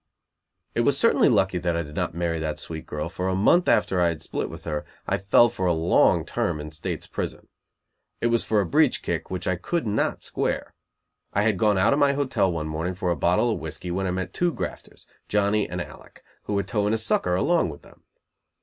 It 0.73 0.79
was 0.81 0.97
certainly 0.97 1.29
lucky 1.29 1.59
that 1.59 1.77
I 1.77 1.83
did 1.83 1.95
not 1.95 2.15
marry 2.15 2.39
that 2.39 2.57
sweet 2.57 2.87
girl, 2.87 3.07
for 3.07 3.27
a 3.27 3.35
month 3.35 3.67
after 3.69 4.01
I 4.01 4.07
had 4.07 4.23
split 4.23 4.49
with 4.49 4.63
her, 4.63 4.83
I 5.07 5.19
fell 5.19 5.47
for 5.47 5.67
a 5.67 5.73
long 5.73 6.25
term 6.25 6.59
in 6.59 6.71
state's 6.71 7.05
prison. 7.05 7.47
It 8.19 8.25
was 8.33 8.43
for 8.43 8.61
a 8.61 8.65
breech 8.65 9.03
kick, 9.03 9.29
which 9.29 9.47
I 9.47 9.57
could 9.57 9.85
not 9.85 10.23
square. 10.23 10.73
I 11.33 11.43
had 11.43 11.59
gone 11.59 11.77
out 11.77 11.93
of 11.93 11.99
my 11.99 12.13
hotel 12.13 12.51
one 12.51 12.67
morning 12.67 12.95
for 12.95 13.11
a 13.11 13.15
bottle 13.15 13.51
of 13.51 13.59
whiskey 13.59 13.91
when 13.91 14.07
I 14.07 14.11
met 14.11 14.33
two 14.33 14.51
grafters, 14.51 15.05
Johnny 15.29 15.69
and 15.69 15.79
Alec, 15.79 16.23
who 16.45 16.55
were 16.55 16.63
towing 16.63 16.95
a 16.95 16.97
"sucker" 16.97 17.35
along 17.35 17.69
with 17.69 17.83
them. 17.83 18.01